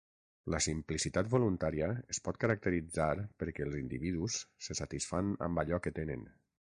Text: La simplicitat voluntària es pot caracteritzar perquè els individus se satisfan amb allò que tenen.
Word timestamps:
La 0.53 0.59
simplicitat 0.65 1.27
voluntària 1.33 1.89
es 2.15 2.21
pot 2.27 2.39
caracteritzar 2.45 3.11
perquè 3.43 3.65
els 3.67 3.77
individus 3.81 4.39
se 4.69 4.77
satisfan 4.81 5.31
amb 5.49 5.63
allò 5.65 5.81
que 5.87 5.95
tenen. 6.01 6.25